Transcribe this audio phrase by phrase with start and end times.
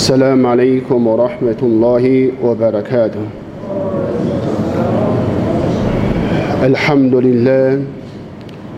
[0.00, 3.25] السلام عليكم ورحمة الله وبركاته
[6.63, 7.81] الحمد لله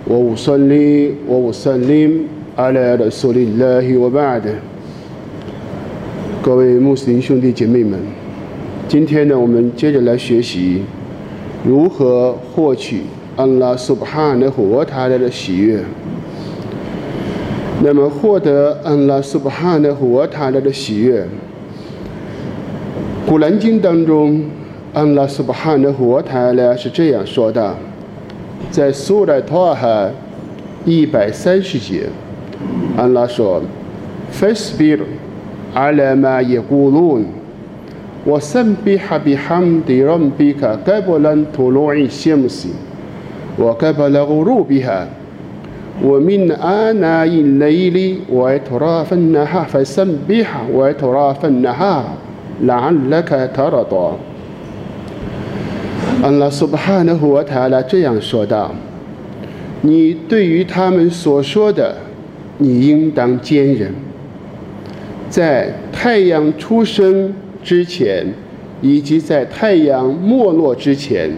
[0.08, 2.12] وأصلي وأسلم
[2.58, 4.56] على رسول الله وبعد
[6.42, 8.00] 各位穆斯林兄弟姐妹们，
[8.88, 10.82] 今天呢，我们接着来学习
[11.64, 13.02] 如何获取
[13.36, 15.80] 安拉苏巴哈的和他的喜悦。
[17.83, 21.27] 那么，获得安拉苏巴哈的和他的喜悦，
[23.27, 24.43] 古兰经当中，
[24.93, 27.75] 安拉苏巴哈的和他呢是这样说的，
[28.71, 30.11] 在苏莱托哈
[30.85, 32.09] 一百三十节，
[32.97, 33.63] 安拉说：“
[34.33, 35.01] Fasbir。”
[35.75, 37.27] على ما يقولون
[38.27, 42.69] وسبح بحمد ربك قبل طلوع الشمس
[43.59, 45.09] وقبل غروبها
[46.05, 52.05] ومن آناء الليل وأطراف النهار فسبح وأطراف النهار
[52.63, 54.17] لعلك ترضى
[56.23, 61.95] 安拉苏巴哈纳胡瓦塔拉这样说道：“你对于他们所说的，
[62.59, 63.93] 你应当坚忍。”
[65.31, 68.27] 在太阳出生之前，
[68.81, 71.31] 以及在太阳没落之前，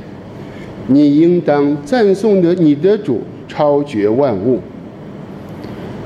[0.86, 3.20] 你应当赞颂的你的主
[3.55, 4.59] 超绝万物。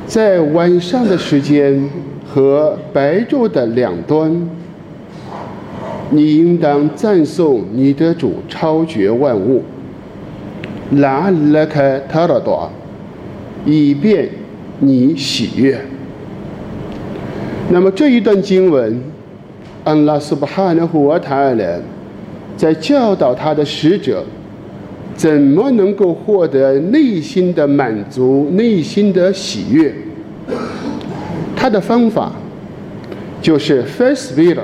[0.05, 1.89] 在晚上的时间
[2.23, 4.47] 和白昼的两端，
[6.11, 9.63] 你应当赞颂你的主超绝万物。
[10.91, 12.69] 拉拉开塔拉多，
[13.65, 14.29] 以便
[14.79, 15.79] 你喜悦。
[17.71, 19.01] 那么这一段经文，
[19.83, 21.81] 安拉苏巴哈纳胡瓦塔尔
[22.57, 24.23] 在教导他的使者，
[25.19, 29.93] 怎么能够获得内心的满足、内心的喜悦？
[31.57, 32.31] 他的方法
[33.41, 34.61] 就是 first will，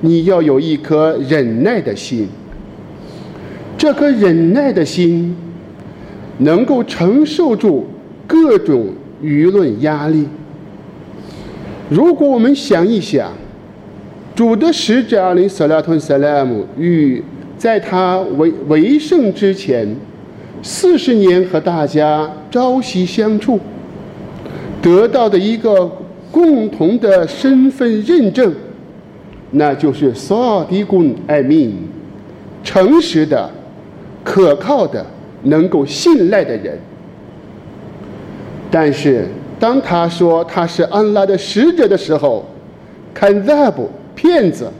[0.00, 2.26] 你要有一颗忍耐的心。
[3.76, 5.36] 这颗忍耐的心，
[6.38, 7.86] 能够承受住
[8.26, 8.86] 各种
[9.22, 10.26] 舆论压力。
[11.90, 13.30] 如果我们想一想，
[14.34, 17.22] 主的使者阿里·萨拉吞·萨拉姆与
[17.58, 19.96] 在他为为圣之前
[20.62, 23.58] 四十年和大家朝夕相处，
[24.82, 25.90] 得到的一个
[26.30, 28.54] 共同的身份认证，
[29.52, 31.74] 那就是萨迪贡艾米，
[32.62, 33.50] 诚实的、
[34.22, 35.04] 可靠的、
[35.42, 36.78] 能够信赖的人。
[38.70, 39.26] 但是。
[39.58, 42.44] 当他说他是安拉的使者的时候，
[43.14, 43.72] 看 zab
[44.14, 44.70] 骗子，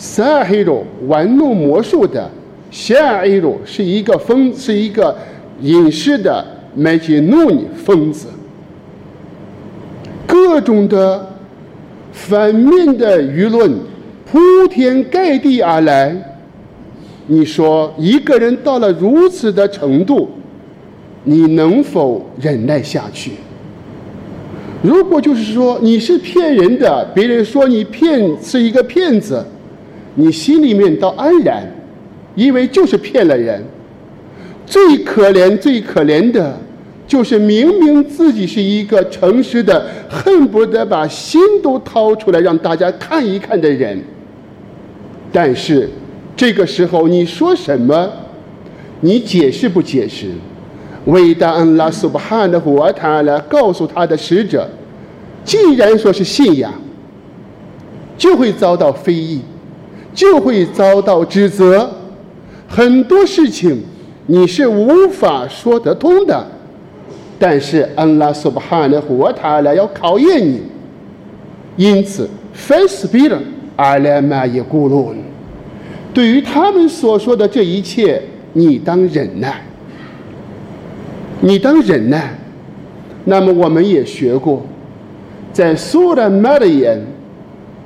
[0.00, 2.30] 撒黑鲁玩弄魔术的，
[2.70, 5.14] 夏伊鲁是一个疯，是一个
[5.60, 6.42] 隐士的
[6.74, 8.28] 麦吉努尼疯子，
[10.26, 11.28] 各种的
[12.12, 13.70] 反面的舆论
[14.24, 14.38] 铺
[14.70, 16.16] 天盖地而来。
[17.26, 20.30] 你说一个人到了如此的程度，
[21.24, 23.32] 你能否忍耐下去？
[24.82, 29.44] 如果就是说你是骗人的，别人说你骗是一个骗子，
[30.14, 31.64] 你心里面倒安然，
[32.34, 33.62] 因为就是骗了人。
[34.66, 36.56] 最可怜、最可怜的，
[37.06, 44.00] 就是明明自己是一个诚实的，恨不得把心都掏出来让大家看一看的人。
[45.32, 45.88] 但是
[46.36, 48.10] 这个时候你说什么？
[49.00, 50.28] 你解释不解释？
[51.06, 54.68] 伟大安拉苏巴汗的瓦塔来告诉他的使者
[55.42, 56.70] ：“既然说是信仰，
[58.18, 59.40] 就会遭到非议，
[60.14, 61.90] 就会遭到指责。
[62.68, 63.82] 很多事情
[64.26, 66.46] 你是无法说得通的。
[67.38, 70.60] 但是安拉苏巴汗的瓦塔拉要考验你，
[71.76, 73.34] 因此，fasbir
[73.78, 75.14] ala ma yaqulun，
[76.12, 78.22] 对于他们所说的这一切，
[78.52, 79.62] 你当忍耐。”
[81.42, 82.34] 你当忍耐，
[83.24, 84.62] 那么我们也学过，
[85.54, 87.00] 在苏的麦的言，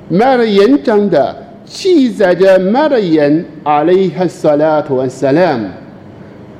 [0.09, 1.33] 麦的言章的
[1.65, 5.67] 记载着麦的言阿里哈萨拉图安萨拉姆，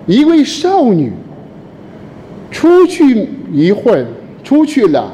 [0.08, 1.12] 一位少女
[2.50, 4.06] 出去一会儿，
[4.44, 5.12] 出去了，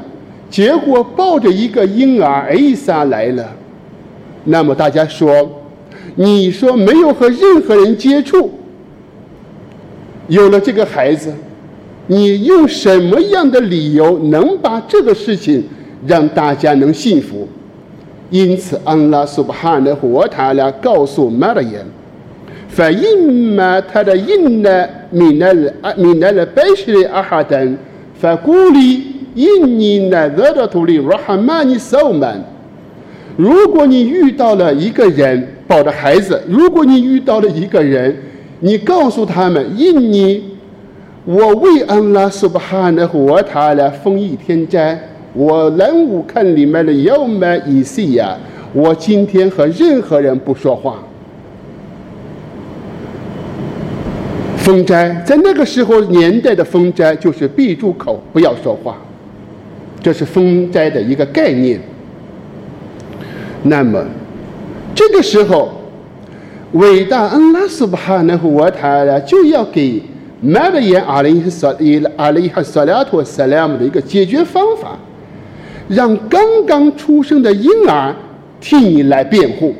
[0.50, 3.54] 结果抱着一个婴儿艾莎来了，
[4.46, 5.64] 那么大家说，
[6.16, 8.50] 你说没有和任何人接触，
[10.28, 11.34] 有了这个孩子。
[12.08, 15.64] 你用什么样的理由能把这个事情
[16.06, 17.48] 让大家能信服？
[18.32, 21.80] 因此，安拉苏巴哈的活塔拉告诉玛利亚
[22.70, 27.78] ：“凡因嘛他的因呢，米那了米那了白色的阿哈登，
[28.16, 29.04] 凡古里
[29.36, 32.42] 因你那热的土里罗哈曼尼扫曼。
[33.36, 38.16] 如果你遇到了一个人抱着孩子，如果你遇到了一个人，
[38.62, 40.42] 你告诉他们：“印尼，
[41.26, 44.98] 我为安拉苏巴哈的和他来封一天斋，
[45.34, 48.38] 我来我看里面的要买一些呀，
[48.74, 51.04] 我今天和任何人不说话。”
[54.58, 58.96] 封斋在那个时候年代的封斋就是闭住口，不要说话，
[60.04, 61.80] 这是封斋的一个概念。
[63.64, 64.04] 那么，
[64.94, 65.72] 这个时候，
[66.74, 70.02] 伟大安拉苏巴哈纳胡瓦塔拉就要给
[70.42, 74.98] 马德言阿里萨伊阿里哈萨拉托萨拉姆的一个解决方法，
[75.92, 78.16] 让刚刚出生的婴儿
[78.62, 79.76] 替你来辩护，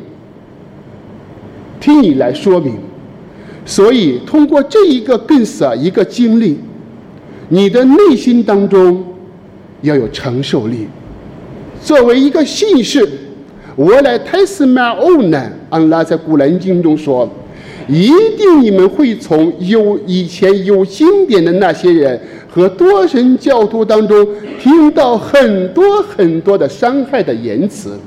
[1.80, 2.76] 替你来说明。
[3.66, 6.60] 所以，通过这一个更色一个经历，
[7.48, 9.06] 你的内心当中
[9.82, 10.88] 要有承受力。
[11.82, 13.08] 作为一个信士，
[13.78, 17.30] 我来泰斯马欧呢，安拉在古兰经中说，
[17.88, 22.20] 一定你们会从有以前有经典的那些人
[22.50, 24.28] 和多神教徒当中
[24.60, 27.98] 听到很多很多的伤害的言辞，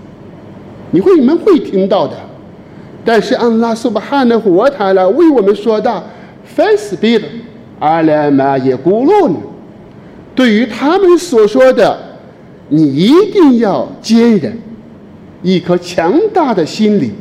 [0.90, 2.14] 你会你们会听到的。
[3.04, 6.02] 但是安拉苏巴哈的活塔拉为我们说道
[6.56, 7.22] ：“Fasbir，
[7.78, 9.36] 阿拉玛耶古鲁
[10.34, 11.98] 对于他们所说的，
[12.70, 14.58] 你一定要坚忍，
[15.42, 17.12] 一颗强大的心理，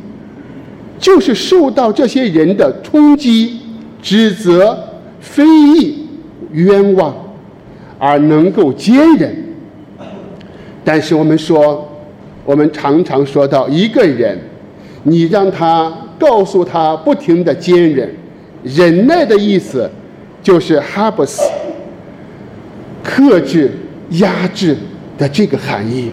[1.04, 3.60] 就是受到这些人的冲击、
[4.00, 4.88] 指责、
[5.20, 6.08] 非议、
[6.52, 7.14] 冤枉，
[7.98, 9.36] 而能够坚忍。
[10.82, 11.86] 但是我们说，
[12.42, 14.38] 我们常常说到一个人。”
[15.06, 18.08] 你让他告诉他不停的坚忍，
[18.62, 19.90] 忍耐的意思
[20.42, 21.42] 就是哈布斯
[23.02, 23.70] 克制、
[24.12, 24.74] 压制
[25.18, 26.10] 的这个含义。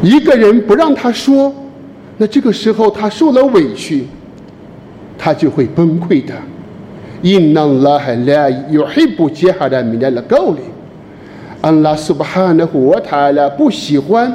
[0.00, 1.54] 一个人不让他说，
[2.18, 4.06] 那这个时候他受了委屈，
[5.16, 6.34] 他就会崩溃的。
[7.22, 10.60] 因那拉还来有黑不接哈的米来了告里，
[11.60, 14.32] 安拉苏巴哈的活他了不喜欢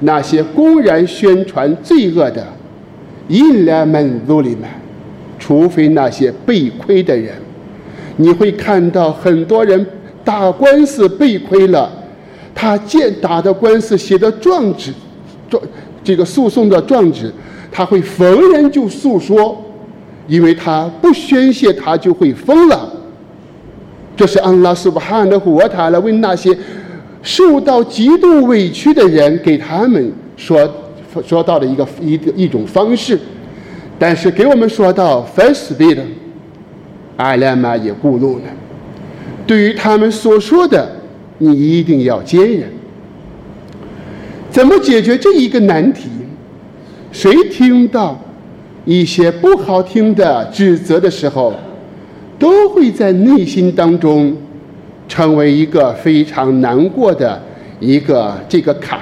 [0.00, 2.46] 那些公然宣传罪恶的。
[3.28, 4.68] 因来门族里面，
[5.38, 7.34] 除非那些被亏的人，
[8.16, 9.86] 你会看到很多人
[10.24, 11.90] 打官司被亏了，
[12.54, 14.92] 他见打的官司写的状纸，
[15.48, 15.62] 状
[16.04, 17.32] 这个诉讼的状纸，
[17.70, 19.56] 他会逢人就诉说，
[20.26, 22.90] 因为他不宣泄，他就会疯了。
[24.16, 26.56] 这是安拉苏巴汗的活塔来为那些
[27.22, 30.68] 受到极度委屈的人给他们说。
[31.26, 33.20] 说到的一个一一种方式，
[33.98, 35.98] 但是给我们说到 first speed，
[37.18, 38.44] 阿拉玛也咕噜了。
[39.46, 40.90] 对于他们所说的，
[41.36, 42.62] 你一定要坚忍。
[44.52, 46.10] 怎么解决这一个难题？
[47.10, 48.20] 谁听到
[48.84, 51.54] 一些不好听的指责的时候，
[52.38, 54.36] 都会在内心当中
[55.08, 57.40] 成为一个非常难过的
[57.80, 59.00] 一个这个坎。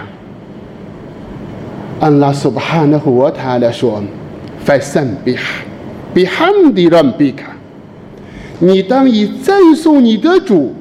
[1.99, 4.03] 安拉苏巴哈的和他来说
[4.65, 5.43] 费圣比哈
[6.15, 7.57] 比哈迪让比卡，
[8.61, 10.73] 你当以赞颂你的主，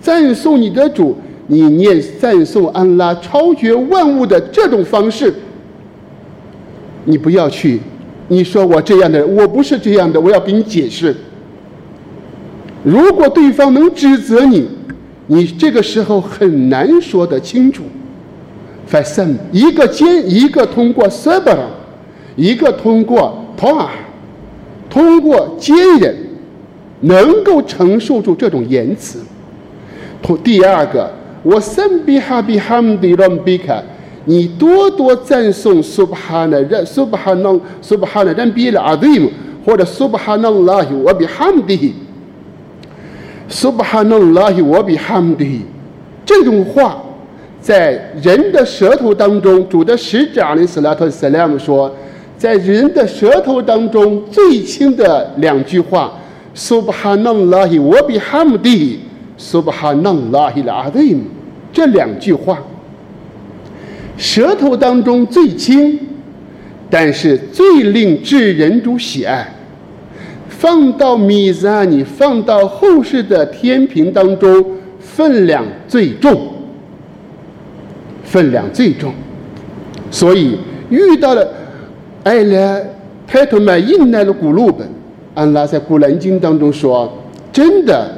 [0.00, 1.16] 赞颂你的主，
[1.52, 5.34] 你念赞颂安拉超绝万物的这种方式，
[7.06, 7.80] 你不要去，
[8.28, 11.12] 你说我这样的人，我不是这样的，我要给你解释。
[12.84, 14.68] 如果对方能指责你，
[15.26, 17.82] 你这个时候很难说得清楚。
[18.86, 21.58] 发生一个坚，一个通过 sabr，
[22.36, 23.88] 一个通过 ta，
[24.88, 26.16] 通过坚忍，
[27.00, 29.18] 能够承受住这种言辞。
[30.22, 33.82] 同第二个，我圣比哈比哈姆迪朗比卡，
[34.24, 39.30] 你多多赞颂 subhana 人 subhana subhana 人比了阿迪姆，
[39.64, 41.94] 或者 subhanallah 我比哈姆迪
[43.48, 45.62] ，subhanallah 我比哈姆迪，
[46.24, 46.96] 这种话。
[47.62, 51.94] 在人的舌头当中，主的使者阿里斯拉特斯拉姆说，
[52.38, 56.10] 在人的舌头当中最轻的两句话
[56.56, 59.00] ：“Subhanallah，我比哈姆蒂
[59.40, 61.24] ，Subhanallah 拉阿丁。”
[61.72, 62.58] 这两句话，
[64.16, 65.98] 舌头当中最轻，
[66.90, 69.54] 但是最令智人主喜爱。
[70.48, 76.38] 放到米扎尼，放到后世的天平当中，分量最重。
[78.22, 79.12] 分量最重，
[80.10, 80.56] 所以
[80.88, 81.48] 遇到了
[82.22, 82.80] 艾拉
[83.26, 84.86] 泰托曼印来的古鲁本，
[85.34, 87.12] 安拉在古兰经当中说
[87.52, 88.08] ：“真的，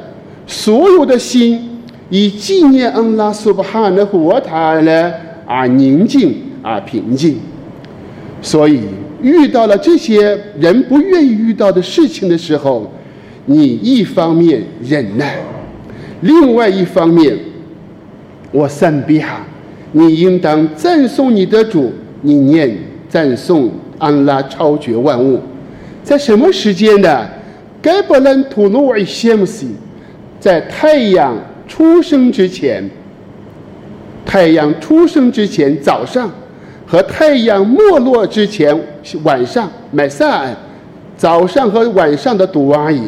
[0.45, 7.37] 所有的心以纪念安拉苏巴哈的活塔来而宁静而平静。
[8.41, 8.81] 所以，
[9.21, 12.91] 遇到了这些人不愿意遇到的事情的时候，
[13.45, 15.39] 你一方面忍耐，
[16.21, 17.37] 另外一方面，
[18.51, 19.45] 我三比哈，
[19.93, 25.39] 你应当赞颂你的主，你念赞颂安拉超绝万物，
[26.03, 27.25] 在什么时间呢？
[27.81, 29.67] 该不能吐露为羡慕西，
[30.43, 31.37] 在太阳
[31.69, 32.83] 出生之前，
[34.25, 36.29] 太阳出生之前早上，
[36.85, 38.77] 和太阳没落之前
[39.23, 40.53] 晚上，买赛，
[41.15, 43.03] 早上和晚上的读而已。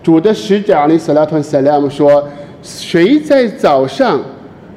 [0.00, 2.22] 主的使者阿里斯拉团萨拉姆说
[2.62, 4.20] ：“谁在早上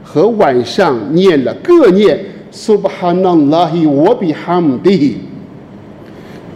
[0.04, 2.20] 和晚上念了各念
[2.52, 5.14] Subhanallahi wa bihamdihi。”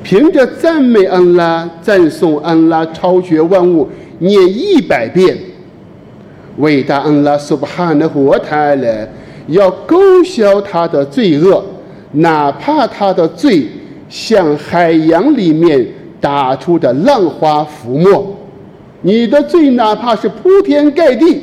[0.02, 3.88] 凭着赞美安拉、赞颂安拉超绝万物，
[4.20, 5.38] 念一百遍，
[6.58, 9.08] 伟大恩拉苏巴哈的活泰勒
[9.48, 11.64] 要勾销他的罪恶，
[12.14, 13.68] 哪怕他的罪
[14.08, 15.86] 像海洋里面
[16.22, 18.36] 打出的浪花浮沫，
[19.02, 21.42] 你的罪哪怕是铺天盖地，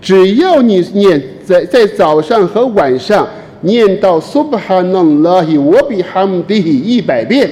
[0.00, 3.26] 只要你念在在早上和晚上
[3.62, 7.50] 念到苏巴哈纳拉希我比哈姆迪一百遍。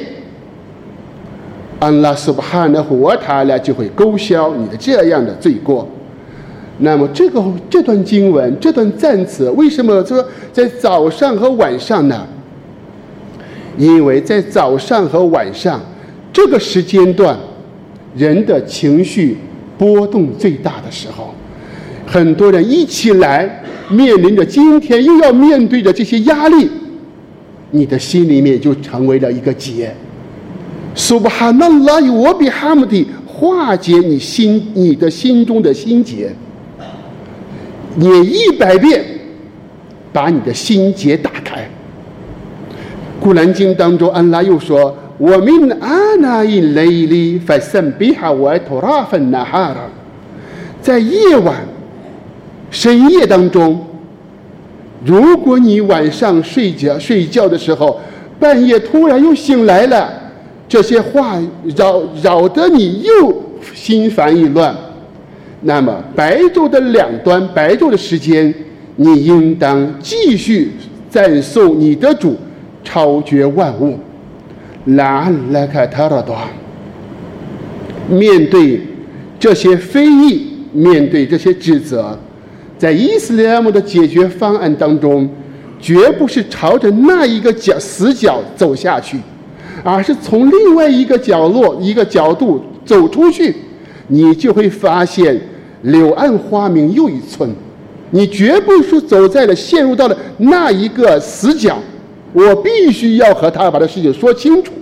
[1.85, 5.87] 安拉苏巴哈的活他呢，就会勾销你的这样的罪过。
[6.79, 12.27] 那么这个这段经文这段赞词，为什么说在早上和晚上呢？
[13.77, 15.81] 因为在早上和晚上
[16.33, 17.39] 这个时间段，
[18.17, 19.37] 人的情绪
[19.77, 21.35] 波动最大的时候，
[22.07, 26.71] 很多人一起来面临着今天又要面对着这些压力，
[27.73, 29.95] 你的心里面就成为了一个结。
[30.95, 36.33] 苏巴哈纳拉伊我比哈姆蒂化解你心你的心中的心结，
[37.97, 39.05] 念一百遍，
[40.13, 41.69] 把你的心结打开。
[43.21, 49.75] 古兰经当中，安拉又说：“我命阿那伊雷里法森比哈我托拉芬那哈，
[50.81, 51.57] 在夜晚
[52.71, 53.85] 深夜当中，
[55.05, 58.01] 如果你晚上睡觉睡觉的时候，
[58.39, 60.09] 半夜突然又醒来了。”
[60.69, 61.41] 这些话
[61.77, 63.43] 扰扰得你又
[63.75, 64.75] 心烦意乱，
[65.63, 68.53] 那么白昼的两端，白昼的时间，
[68.97, 70.73] 你应当继续
[71.09, 72.37] 赞颂你的主，
[72.83, 73.99] 超绝万物。
[74.87, 76.37] 拉拉卡塔拉多，
[78.07, 78.79] 面对
[79.41, 82.19] 这些非议，面对这些指责，
[82.77, 85.27] 在伊斯兰姆的解决方案当中，
[85.81, 89.17] 绝不是朝着那一个角死角走下去。
[89.83, 93.55] 而是从另外一个角落、一个角度走出去，
[94.09, 95.41] 你就会发现
[95.83, 97.51] 柳暗花明又一村。
[98.11, 101.77] 你绝不是走在了陷入到了那一个死角，
[102.33, 104.73] 我必须要和他把这事情说清楚。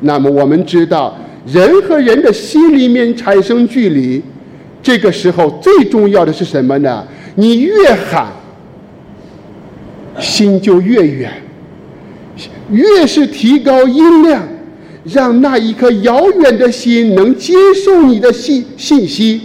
[0.00, 1.14] 那么我们知道，
[1.46, 4.22] 人和人的心里面产生距离，
[4.82, 7.06] 这个时候最重要的是什么呢？
[7.34, 8.28] 你越喊，
[10.18, 11.30] 心就越远。
[12.70, 14.42] 越是提高音量，
[15.04, 19.40] 让那一颗遥远的心能接受你的信信息，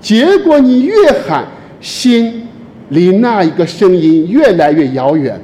[0.00, 0.94] 结果你越
[1.26, 1.46] 喊，
[1.80, 2.46] 心
[2.88, 5.40] 离那一个声音越来越遥远。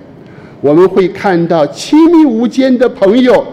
[0.61, 3.45] 我们会看到亲密无间的朋友，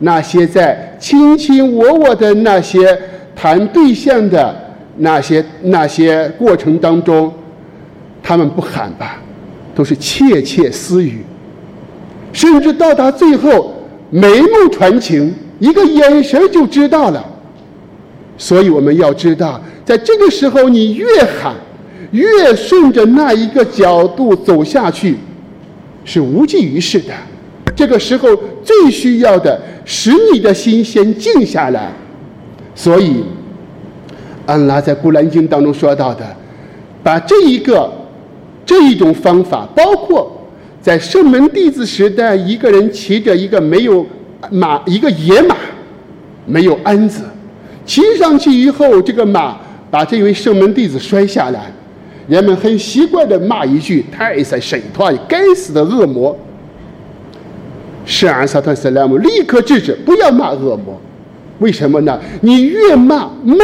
[0.00, 2.96] 那些在卿卿我我的那些
[3.34, 4.54] 谈对象的
[4.98, 7.32] 那些那些过程当中，
[8.22, 9.20] 他们不喊吧，
[9.74, 11.24] 都是窃窃私语。
[12.34, 13.72] 甚至到达最后，
[14.10, 17.24] 眉目传情，一个眼神就知道了。
[18.36, 21.54] 所以我们要知道，在这个时候，你越喊，
[22.10, 25.16] 越顺着那一个角度走下去，
[26.04, 27.14] 是无济于事的。
[27.76, 28.28] 这个时候
[28.64, 31.92] 最需要的，使你的心先静下来。
[32.74, 33.22] 所以，
[34.44, 36.26] 安拉在古兰经当中说到的，
[37.04, 37.88] 把这一个
[38.66, 40.32] 这一种方法，包括。
[40.84, 44.04] 在圣门弟子时代，一个人骑着一个没有
[44.50, 45.56] 马、一个野马，
[46.44, 47.22] 没有鞍子，
[47.86, 49.56] 骑上去以后，这个马
[49.90, 51.72] 把这位圣门弟子摔下来，
[52.28, 56.36] 人们很习惯的骂一句：“太塞神团，该死的恶魔！”
[58.04, 61.00] 圣安萨特·塞拉姆立刻制止：“不要骂恶魔，
[61.60, 62.20] 为什么呢？
[62.42, 63.56] 你越骂骂，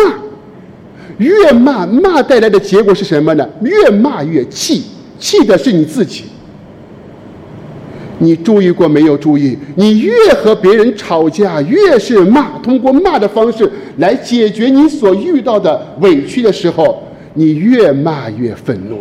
[1.18, 3.46] 越骂骂带来的结果是什么呢？
[3.60, 4.84] 越骂越气，
[5.18, 6.24] 气的是你自己。”
[8.22, 9.16] 你注意过没有？
[9.16, 17.02] 注意，你越和别人吵架，越是骂，通过骂的方式来解决你所遇到的委屈的时候，
[17.34, 18.98] 你越骂越愤怒。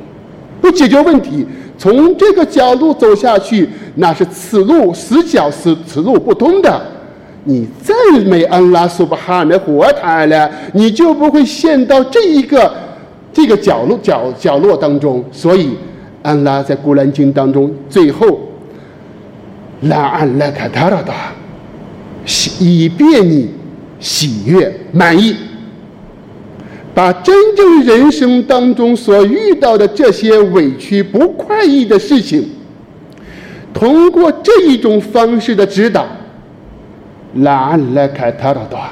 [0.62, 1.46] 不解决问题，
[1.78, 6.82] 从这个角度走下去，那是此路死角是此路不通的。
[7.46, 7.96] 你赞
[8.26, 12.72] 美安拉苏巴哈的活塔了，你就不会陷到这一个
[13.32, 15.24] 这个角落角角落当中。
[15.32, 15.72] 所以，
[16.22, 18.40] 安拉在古兰经当中最后，
[19.82, 21.34] 拉安拉卡塔拉达，
[22.60, 23.50] 以便你
[24.00, 25.36] 喜悦满意。
[26.94, 32.46] 把真正人生当中所遇到的这些委屈、不快意的事情，
[33.74, 36.06] 通过这一种方式的指导，
[37.36, 38.90] 来来开他的道，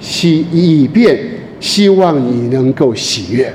[0.00, 1.16] 希以便
[1.60, 3.54] 希望你能够喜悦，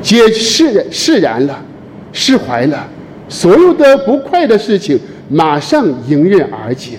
[0.00, 1.64] 解释释然了，
[2.12, 2.86] 释怀了，
[3.28, 4.96] 所有的不快的事情
[5.30, 6.98] 马上迎刃而解。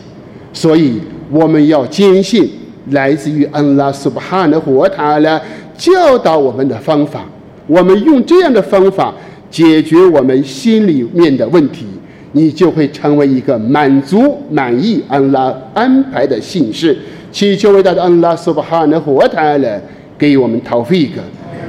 [0.52, 2.50] 所以我们要坚信。
[2.90, 5.40] 来自于安拉苏巴哈的活塔来
[5.78, 7.24] 教导我们的方法，
[7.68, 9.14] 我们用这样的方法
[9.52, 11.86] 解决我们心里面的问题，
[12.32, 16.98] 你就会成为一个满足满意安拉安排的信士。
[17.32, 19.80] 祈求伟大的安拉苏巴哈的活塔来
[20.18, 21.22] 给我们陶菲格，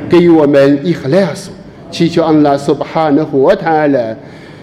[0.08, 1.50] 给予我们伊赫莱斯。
[1.90, 4.16] 祈求安拉苏巴哈的活塔来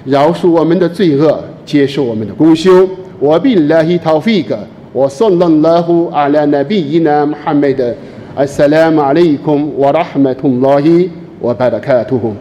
[0.05, 2.88] 饶恕我们的罪恶，接受我们的功修。
[3.20, 4.58] 我比拉希陶菲格。
[4.94, 7.94] وصلى الله على نبينا محمد
[8.38, 11.08] السلام عليكم ورحمة الله
[11.42, 12.34] وبركاته